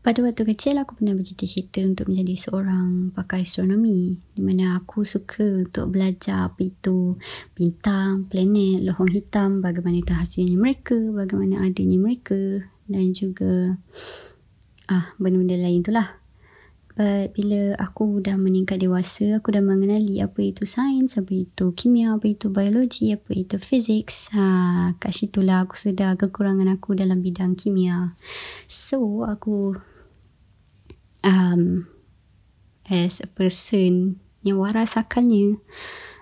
pada 0.00 0.24
waktu 0.24 0.48
kecil 0.48 0.80
aku 0.80 0.96
pernah 0.96 1.12
bercita-cita 1.12 1.84
untuk 1.84 2.08
menjadi 2.08 2.34
seorang 2.36 3.12
pakar 3.12 3.44
astronomi 3.44 4.16
di 4.32 4.40
mana 4.40 4.80
aku 4.80 5.04
suka 5.04 5.64
untuk 5.64 5.92
belajar 5.92 6.48
apa 6.48 6.60
itu 6.72 7.20
bintang, 7.52 8.24
planet, 8.28 8.80
lohong 8.84 9.12
hitam, 9.12 9.60
bagaimana 9.60 10.00
hasilnya 10.00 10.56
mereka, 10.56 10.96
bagaimana 11.12 11.64
adanya 11.64 12.00
mereka 12.00 12.64
dan 12.88 13.12
juga 13.12 13.76
ah 14.88 15.12
benda-benda 15.20 15.56
lain 15.60 15.84
itulah. 15.84 16.19
But 16.98 17.32
bila 17.38 17.78
aku 17.78 18.18
dah 18.18 18.34
meningkat 18.34 18.82
dewasa, 18.82 19.38
aku 19.38 19.54
dah 19.54 19.62
mengenali 19.62 20.18
apa 20.18 20.42
itu 20.42 20.66
sains, 20.66 21.14
apa 21.16 21.32
itu 21.46 21.70
kimia, 21.72 22.18
apa 22.18 22.26
itu 22.26 22.50
biologi, 22.50 23.14
apa 23.14 23.30
itu 23.30 23.56
physics. 23.56 24.34
Ha, 24.34 24.98
kat 24.98 25.12
situlah 25.14 25.64
aku 25.64 25.78
sedar 25.78 26.18
kekurangan 26.18 26.66
aku 26.66 26.98
dalam 26.98 27.22
bidang 27.22 27.54
kimia. 27.54 28.18
So, 28.66 29.24
aku 29.24 29.78
um, 31.24 31.86
as 32.90 33.22
a 33.22 33.28
person 33.30 34.18
yang 34.42 34.58
waras 34.58 34.96
akalnya 34.96 35.60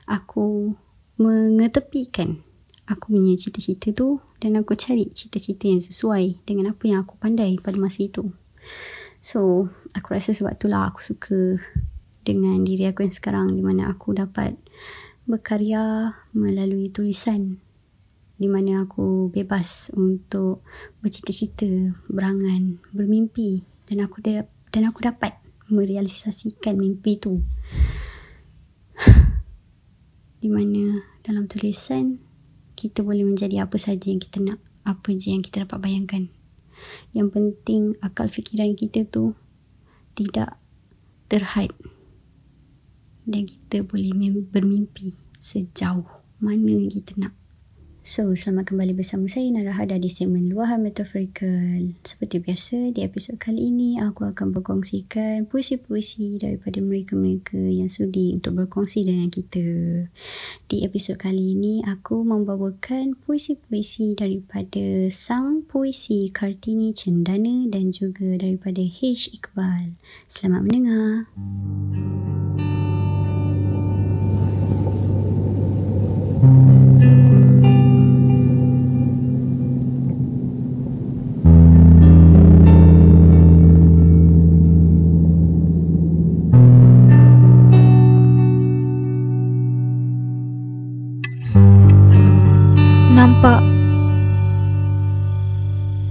aku 0.04 0.74
mengetepikan 1.16 2.42
aku 2.88 3.14
punya 3.14 3.36
cita-cita 3.36 3.92
tu 3.92 4.18
dan 4.40 4.58
aku 4.58 4.74
cari 4.74 5.06
cita-cita 5.12 5.68
yang 5.68 5.82
sesuai 5.82 6.42
dengan 6.48 6.72
apa 6.72 6.84
yang 6.88 7.04
aku 7.04 7.20
pandai 7.20 7.60
pada 7.60 7.76
masa 7.76 8.08
itu 8.08 8.32
so 9.28 9.68
aku 9.92 10.16
rasa 10.16 10.32
sebab 10.32 10.56
itulah 10.56 10.88
aku 10.88 11.04
suka 11.04 11.60
dengan 12.24 12.64
diri 12.64 12.88
aku 12.88 13.04
yang 13.04 13.12
sekarang 13.12 13.52
di 13.52 13.60
mana 13.60 13.92
aku 13.92 14.16
dapat 14.16 14.56
berkarya 15.28 16.16
melalui 16.32 16.88
tulisan. 16.88 17.60
Di 18.40 18.48
mana 18.48 18.88
aku 18.88 19.28
bebas 19.28 19.92
untuk 19.92 20.64
bercita-cita, 21.04 21.92
berangan, 22.08 22.80
bermimpi 22.96 23.68
dan 23.84 24.00
aku 24.00 24.24
dapat 24.24 24.48
dan 24.72 24.88
aku 24.88 25.04
dapat 25.04 25.36
merealisasikan 25.68 26.80
mimpi 26.80 27.20
tu. 27.20 27.44
Di 30.40 30.48
mana 30.48 31.04
dalam 31.20 31.50
tulisan 31.50 32.22
kita 32.78 33.04
boleh 33.04 33.26
menjadi 33.26 33.68
apa 33.68 33.76
saja 33.76 34.08
yang 34.08 34.22
kita 34.22 34.38
nak 34.40 34.62
apa 34.86 35.12
je 35.12 35.34
yang 35.34 35.42
kita 35.42 35.66
dapat 35.66 35.82
bayangkan 35.82 36.30
yang 37.12 37.32
penting 37.32 37.96
akal 38.04 38.28
fikiran 38.30 38.74
kita 38.74 39.04
tu 39.08 39.34
tidak 40.18 40.58
terhad 41.30 41.70
dan 43.28 43.44
kita 43.44 43.84
boleh 43.84 44.12
bermimpi 44.48 45.14
sejauh 45.38 46.08
mana 46.40 46.74
kita 46.88 47.12
nak 47.20 47.34
So, 48.08 48.32
selamat 48.32 48.72
kembali 48.72 48.96
bersama 48.96 49.28
saya 49.28 49.52
Nara 49.52 49.76
Hada 49.76 50.00
di 50.00 50.08
segmen 50.08 50.48
Luahan 50.48 50.80
Metaforikal. 50.80 51.92
Seperti 52.00 52.40
biasa, 52.40 52.88
di 52.96 53.04
episod 53.04 53.36
kali 53.36 53.68
ini 53.68 54.00
aku 54.00 54.24
akan 54.24 54.56
berkongsikan 54.56 55.44
puisi-puisi 55.44 56.40
daripada 56.40 56.80
mereka-mereka 56.80 57.60
yang 57.60 57.92
sudi 57.92 58.32
untuk 58.32 58.64
berkongsi 58.64 59.04
dengan 59.04 59.28
kita. 59.28 59.60
Di 60.72 60.88
episod 60.88 61.20
kali 61.20 61.52
ini, 61.52 61.84
aku 61.84 62.24
membawakan 62.24 63.12
puisi-puisi 63.12 64.16
daripada 64.16 65.12
Sang 65.12 65.68
Puisi 65.68 66.32
Kartini 66.32 66.96
Cendana 66.96 67.68
dan 67.68 67.92
juga 67.92 68.40
daripada 68.40 68.80
H. 68.88 69.28
Iqbal. 69.36 69.92
Selamat 70.24 70.64
mendengar. 70.64 71.28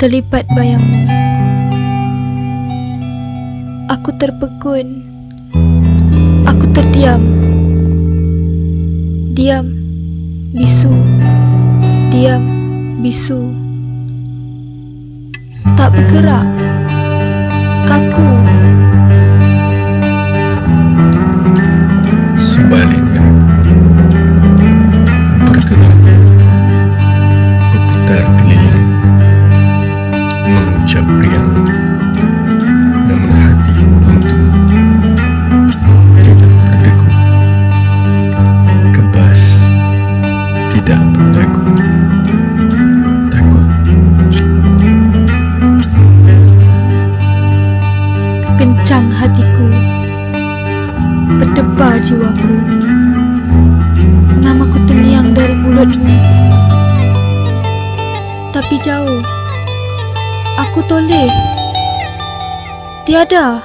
Terlipat 0.07 0.47
bayangmu. 0.53 1.03
Aku 3.89 4.13
terpegun. 4.15 5.03
Aku 6.45 6.65
terdiam. 6.71 7.19
Diam. 9.33 9.67
Bisu. 10.53 10.93
Diam. 12.13 12.43
Bisu. 13.01 13.51
Tak 15.75 15.97
bergerak. 15.97 16.45
Kaku. 17.89 18.29
Sebaliknya 22.37 23.25
bergerak. 25.41 26.16
Kencang 48.87 49.11
hatiku 49.11 49.67
Berdebar 51.35 51.99
jiwaku 51.99 52.55
Namaku 54.39 54.79
terngiang 54.87 55.35
dari 55.35 55.51
mulutmu 55.59 56.15
Tapi 58.55 58.79
jauh 58.79 59.19
Aku 60.63 60.79
toleh. 60.87 61.27
Tiada. 63.03 63.59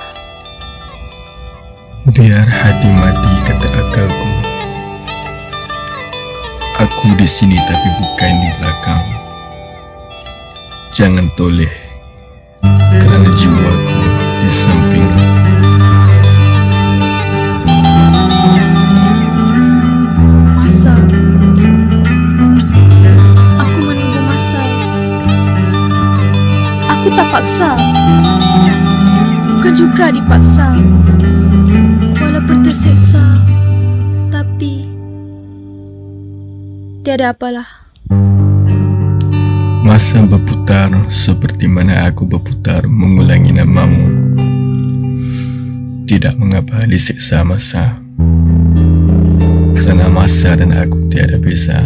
Biar 2.19 2.43
hati 2.43 2.91
mati 2.91 3.33
kata 3.47 3.69
akalku. 3.79 4.31
Aku 6.83 7.15
di 7.15 7.31
sini 7.31 7.63
tapi 7.71 7.89
bukan 7.95 8.33
di 8.43 8.51
belakang. 8.59 9.07
Jangan 10.91 11.31
toleh 11.39 11.71
kerana 12.99 13.31
jiwaku 13.39 13.62
paksa 27.33 27.73
Bukan 29.63 29.73
juga 29.73 30.13
dipaksa. 30.13 30.77
Walaupun 32.21 32.61
terseksa 32.61 33.25
Tapi 34.29 34.85
Tiada 37.03 37.33
apalah. 37.35 37.67
Masa 39.83 40.23
berputar 40.23 40.87
seperti 41.11 41.67
mana 41.67 42.07
aku 42.07 42.23
berputar 42.31 42.87
mengulangi 42.87 43.51
namamu. 43.51 44.07
Tidak 46.07 46.39
mengapa 46.39 46.87
disiksa 46.87 47.43
masa. 47.43 47.99
Kerana 49.75 50.07
masa 50.07 50.55
dan 50.55 50.71
aku 50.71 51.11
tiada 51.11 51.43
beza. 51.43 51.83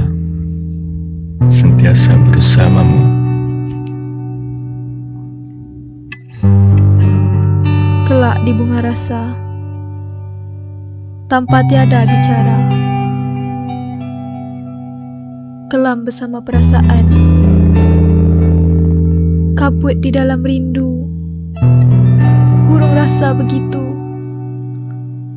Sentiasa 1.49 2.13
bersamamu 2.29 3.26
kelak 8.17 8.49
di 8.49 8.53
bunga 8.57 8.81
rasa. 8.81 9.37
Tanpa 11.29 11.61
tiada 11.69 12.09
bicara. 12.09 12.57
Kelam 15.69 16.09
bersama 16.09 16.41
perasaan. 16.41 17.05
Kabut 19.53 20.01
di 20.01 20.09
dalam 20.17 20.41
rindu. 20.41 21.05
Hurung 22.73 22.97
rasa 22.97 23.37
begitu. 23.37 23.85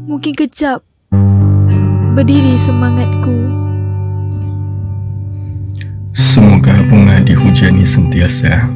Mungkin 0.07 0.31
kejap 0.39 0.79
berdiri 2.15 2.55
semangatku. 2.55 3.35
Semoga 6.15 6.79
bunga 6.87 7.19
dihujani 7.27 7.83
sentiasa 7.83 8.71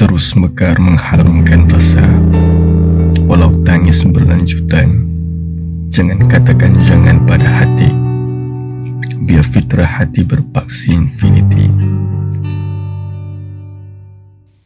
terus 0.00 0.32
mekar 0.32 0.80
mengharumkan 0.80 1.68
rasa 1.68 2.00
walau 3.30 3.54
tangis 3.62 4.02
berlanjutan 4.02 5.06
jangan 5.86 6.26
katakan 6.26 6.74
jangan 6.82 7.22
pada 7.30 7.46
hati 7.62 7.86
biar 9.22 9.46
fitrah 9.46 9.86
hati 9.86 10.26
berpaksi 10.26 10.98
infinity 10.98 11.70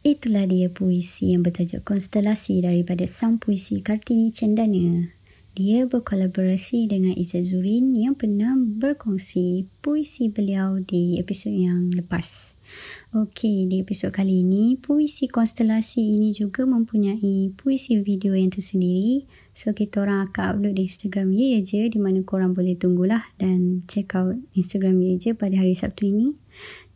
Itulah 0.05 0.45
dia 0.45 0.69
puisi 0.69 1.33
yang 1.33 1.41
bertajuk 1.41 1.81
Konstelasi 1.81 2.61
daripada 2.61 3.09
Sang 3.09 3.41
Puisi 3.41 3.81
Kartini 3.81 4.29
Cendana. 4.29 5.09
Dia 5.57 5.89
berkolaborasi 5.89 6.85
dengan 6.85 7.17
Izzat 7.17 7.49
Zurin 7.49 7.97
yang 7.97 8.13
pernah 8.13 8.53
berkongsi 8.53 9.65
puisi 9.85 10.33
beliau 10.33 10.81
di 10.81 11.21
episod 11.21 11.53
yang 11.53 11.93
lepas. 11.93 12.57
Okey, 13.13 13.69
di 13.69 13.85
episod 13.85 14.09
kali 14.09 14.41
ini, 14.41 14.81
puisi 14.81 15.29
konstelasi 15.29 16.17
ini 16.17 16.33
juga 16.33 16.65
mempunyai 16.65 17.53
puisi 17.53 18.01
video 18.01 18.33
yang 18.33 18.49
tersendiri. 18.49 19.29
So, 19.53 19.77
kita 19.77 20.01
orang 20.01 20.33
akan 20.33 20.57
upload 20.57 20.81
di 20.81 20.89
Instagram 20.89 21.29
Ye 21.37 21.61
Je 21.61 21.85
di 21.85 22.01
mana 22.01 22.25
korang 22.25 22.57
boleh 22.57 22.73
tunggulah 22.73 23.29
dan 23.37 23.85
check 23.85 24.17
out 24.17 24.33
Instagram 24.57 24.97
Ye 25.05 25.21
Je 25.21 25.37
pada 25.37 25.53
hari 25.53 25.77
Sabtu 25.77 26.09
ini 26.09 26.33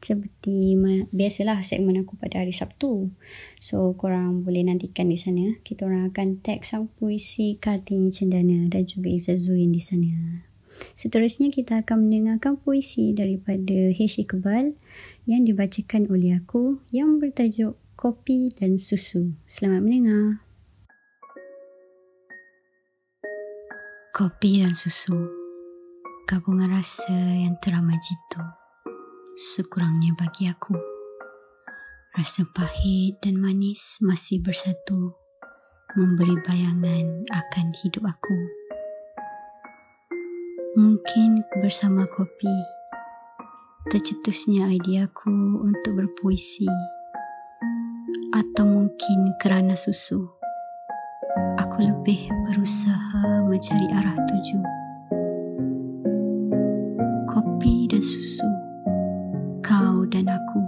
seperti 0.02 0.74
biasalah 1.14 1.62
segmen 1.62 2.02
aku 2.02 2.18
pada 2.18 2.42
hari 2.42 2.58
Sabtu. 2.58 3.14
So 3.62 3.94
korang 3.94 4.42
boleh 4.42 4.66
nantikan 4.66 5.14
di 5.14 5.20
sana. 5.20 5.62
Kita 5.62 5.86
orang 5.86 6.10
akan 6.10 6.42
tag 6.42 6.66
sang 6.66 6.90
puisi 6.98 7.60
Kartini 7.62 8.10
Cendana 8.10 8.66
dan 8.66 8.90
juga 8.90 9.14
Izzat 9.14 9.46
Zurin 9.46 9.76
di 9.76 9.84
sana. 9.84 10.49
Seterusnya 10.94 11.50
kita 11.50 11.82
akan 11.82 12.08
mendengarkan 12.08 12.62
puisi 12.62 13.12
daripada 13.12 13.90
H. 13.94 14.22
Iqbal 14.22 14.78
yang 15.26 15.42
dibacakan 15.44 16.08
oleh 16.08 16.38
aku 16.38 16.82
yang 16.94 17.18
bertajuk 17.18 17.78
Kopi 17.98 18.54
dan 18.56 18.78
Susu. 18.80 19.36
Selamat 19.50 19.84
mendengar. 19.84 20.46
Kopi 24.16 24.60
dan 24.60 24.76
susu. 24.76 25.16
Gabungan 26.28 26.76
rasa 26.76 27.16
yang 27.16 27.56
teramat 27.64 28.04
jitu 28.04 28.44
sekurangnya 29.40 30.12
bagi 30.20 30.52
aku. 30.52 30.76
Rasa 32.12 32.44
pahit 32.52 33.24
dan 33.24 33.40
manis 33.40 34.04
masih 34.04 34.44
bersatu, 34.44 35.16
memberi 35.96 36.36
bayangan 36.44 37.24
akan 37.32 37.72
hidup 37.80 38.04
aku. 38.04 38.59
Mungkin 40.78 41.42
bersama 41.66 42.06
kopi, 42.06 42.54
tercetusnya 43.90 44.70
ideaku 44.70 45.34
untuk 45.66 45.98
berpuisi. 45.98 46.70
Atau 48.30 48.70
mungkin 48.70 49.34
kerana 49.42 49.74
susu, 49.74 50.30
aku 51.58 51.78
lebih 51.82 52.30
berusaha 52.46 53.50
mencari 53.50 53.88
arah 53.98 54.14
tuju. 54.30 54.60
Kopi 57.26 57.90
dan 57.90 58.06
susu 58.06 58.46
kau 59.66 60.06
dan 60.06 60.30
aku. 60.30 60.62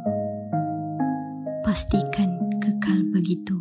Pastikan 1.62 2.58
kekal 2.58 3.06
begitu. 3.14 3.54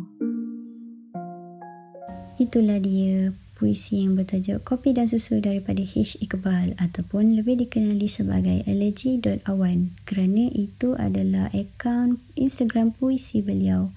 Itulah 2.41 2.81
dia 2.81 3.29
puisi 3.61 4.01
yang 4.01 4.17
bertajuk 4.17 4.65
Kopi 4.65 4.97
dan 4.97 5.05
Susu 5.05 5.37
daripada 5.37 5.85
H. 5.85 6.17
Iqbal 6.17 6.73
ataupun 6.81 7.37
lebih 7.37 7.61
dikenali 7.61 8.09
sebagai 8.09 8.65
Elegy.awan 8.65 9.93
kerana 10.09 10.49
itu 10.49 10.97
adalah 10.97 11.53
akaun 11.53 12.17
Instagram 12.33 12.89
puisi 12.89 13.45
beliau. 13.45 13.93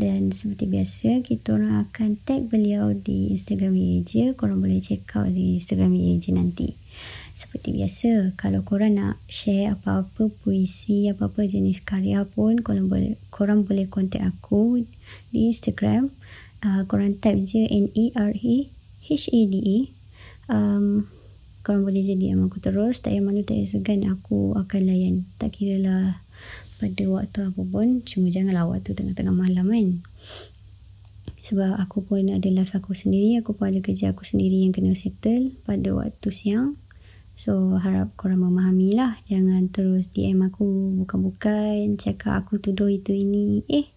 Dan 0.00 0.32
seperti 0.32 0.64
biasa 0.64 1.20
kita 1.20 1.52
orang 1.52 1.84
akan 1.84 2.16
tag 2.24 2.48
beliau 2.48 2.96
di 2.96 3.28
Instagram 3.36 3.76
Yeja 3.76 4.32
korang 4.32 4.64
boleh 4.64 4.80
check 4.80 5.04
out 5.20 5.28
di 5.28 5.60
Instagram 5.60 5.92
Yeja 5.92 6.32
nanti. 6.32 6.72
Seperti 7.36 7.76
biasa 7.76 8.32
kalau 8.40 8.64
korang 8.64 8.96
nak 8.96 9.20
share 9.28 9.76
apa-apa 9.76 10.32
puisi 10.32 11.12
apa-apa 11.12 11.44
jenis 11.44 11.84
karya 11.84 12.24
pun 12.24 12.64
korang 12.64 12.88
boleh 12.88 13.20
korang 13.28 13.68
boleh 13.68 13.84
contact 13.84 14.24
aku 14.24 14.80
di 15.28 15.52
Instagram. 15.52 16.08
Uh, 16.64 16.88
korang 16.88 17.20
type 17.20 17.44
je 17.44 17.68
N-E-R-E 17.68 18.73
H-A-D-E 19.04 19.92
um, 20.48 21.04
korang 21.64 21.82
boleh 21.84 22.04
jadi 22.04 22.36
yang 22.36 22.44
aku 22.44 22.60
terus. 22.60 23.00
Tak 23.00 23.16
payah 23.16 23.24
malu 23.24 23.40
tak 23.40 23.56
payah 23.56 23.68
segan. 23.68 24.00
Aku 24.04 24.52
akan 24.52 24.80
layan. 24.84 25.24
Tak 25.40 25.56
kira 25.56 25.80
lah 25.80 26.20
pada 26.76 27.04
waktu 27.08 27.38
apa 27.48 27.62
pun. 27.64 28.04
Cuma 28.04 28.28
janganlah 28.28 28.68
waktu 28.68 28.92
tengah-tengah 28.92 29.32
malam 29.32 29.66
kan? 29.72 29.88
Sebab 31.44 31.76
aku 31.76 32.04
pun 32.04 32.28
ada 32.28 32.48
life 32.52 32.76
aku 32.76 32.92
sendiri. 32.92 33.40
Aku 33.40 33.56
pun 33.56 33.72
ada 33.72 33.80
kerja 33.80 34.12
aku 34.12 34.28
sendiri 34.28 34.64
yang 34.64 34.76
kena 34.76 34.92
settle 34.92 35.56
pada 35.64 35.88
waktu 35.96 36.28
siang. 36.28 36.76
So 37.34 37.80
harap 37.80 38.12
korang 38.20 38.44
memahami 38.44 38.94
lah. 38.94 39.16
Jangan 39.24 39.72
terus 39.72 40.12
DM 40.12 40.44
aku 40.44 40.64
bukan-bukan. 41.02 41.96
Cakap 41.96 42.44
aku 42.44 42.60
tuduh 42.60 42.92
itu 42.92 43.16
ini. 43.16 43.64
Eh 43.72 43.88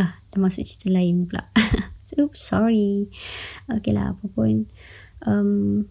ah 0.00 0.22
dah 0.32 0.38
masuk 0.38 0.64
cerita 0.64 0.88
lain 0.94 1.26
pula 1.26 1.50
Oops, 2.18 2.38
sorry. 2.38 3.10
Okay 3.70 3.92
lah, 3.94 4.16
apa 4.16 4.26
pun. 4.30 4.66
Um, 5.22 5.86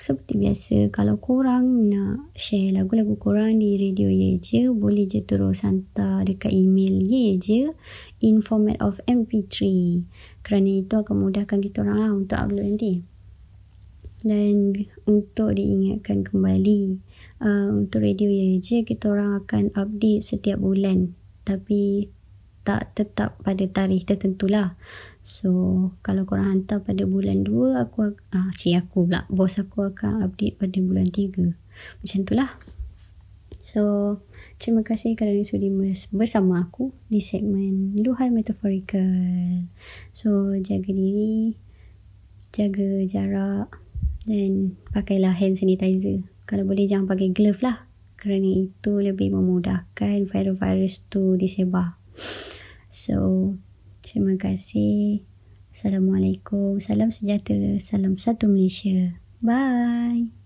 seperti 0.00 0.40
biasa, 0.40 0.88
kalau 0.88 1.20
korang 1.20 1.92
nak 1.92 2.32
share 2.32 2.72
lagu-lagu 2.72 3.20
korang 3.20 3.60
di 3.60 3.76
radio 3.76 4.08
ye 4.08 4.40
je, 4.40 4.72
boleh 4.72 5.04
je 5.04 5.20
terus 5.20 5.60
hantar 5.60 6.24
dekat 6.24 6.56
email 6.56 7.04
ye 7.04 7.36
je 7.36 7.76
in 8.24 8.40
format 8.40 8.80
of 8.80 8.96
mp3. 9.04 9.60
Kerana 10.40 10.70
itu 10.80 10.96
akan 10.96 11.16
mudahkan 11.28 11.60
kita 11.60 11.84
orang 11.84 11.98
lah 12.00 12.10
untuk 12.16 12.40
upload 12.40 12.64
nanti. 12.64 13.04
Dan 14.24 14.72
untuk 15.04 15.52
diingatkan 15.52 16.24
kembali, 16.24 16.80
uh, 17.44 17.68
untuk 17.68 18.00
radio 18.00 18.32
ye 18.32 18.56
je, 18.56 18.80
kita 18.80 19.12
orang 19.12 19.44
akan 19.44 19.68
update 19.76 20.24
setiap 20.24 20.64
bulan. 20.64 21.12
Tapi 21.44 22.08
tak 22.64 22.92
tetap 22.92 23.40
pada 23.40 23.64
tarikh 23.64 24.04
tertentu 24.04 24.46
lah. 24.46 24.76
So, 25.20 25.50
kalau 26.00 26.24
korang 26.24 26.48
hantar 26.48 26.80
pada 26.80 27.04
bulan 27.04 27.44
2, 27.44 27.76
aku, 27.76 28.16
ah, 28.32 28.48
cik 28.56 28.88
aku 28.88 29.08
pula, 29.08 29.28
bos 29.28 29.60
aku 29.60 29.92
akan 29.92 30.24
update 30.24 30.56
pada 30.56 30.78
bulan 30.80 31.08
3. 31.08 31.56
Macam 32.00 32.20
tu 32.24 32.32
lah. 32.36 32.50
So, 33.60 33.82
terima 34.56 34.80
kasih 34.80 35.20
kerana 35.20 35.44
sudi 35.44 35.68
bersama 36.16 36.64
aku 36.64 36.96
di 37.12 37.20
segmen 37.20 37.92
Luhai 38.00 38.32
Metaphorical. 38.32 39.68
So, 40.16 40.56
jaga 40.64 40.88
diri, 40.88 41.60
jaga 42.56 43.04
jarak 43.04 43.68
dan 44.24 44.80
pakailah 44.96 45.36
hand 45.36 45.60
sanitizer. 45.60 46.24
Kalau 46.48 46.64
boleh 46.64 46.88
jangan 46.88 47.04
pakai 47.04 47.36
glove 47.36 47.60
lah. 47.60 47.84
Kerana 48.16 48.48
itu 48.48 49.00
lebih 49.00 49.32
memudahkan 49.32 50.28
virus-virus 50.28 51.08
tu 51.08 51.36
disebar. 51.36 51.99
So, 52.90 53.54
terima 54.02 54.34
kasih. 54.34 55.22
Assalamualaikum. 55.70 56.82
Salam 56.82 57.14
sejahtera. 57.14 57.78
Salam 57.78 58.18
satu 58.18 58.50
Malaysia. 58.50 59.22
Bye. 59.38 60.39